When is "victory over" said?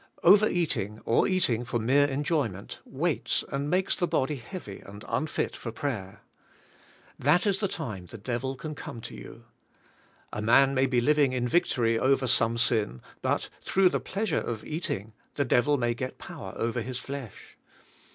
11.47-12.25